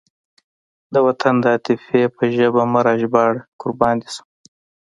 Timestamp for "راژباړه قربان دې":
2.87-4.09